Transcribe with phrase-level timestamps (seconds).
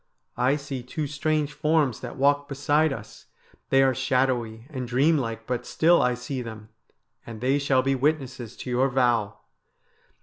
[0.39, 3.27] I see two strange forms that walk beside us.
[3.69, 6.69] They are shadowy and dream like, but still I see them,
[7.23, 9.37] and they shall be witnesses to your vow.'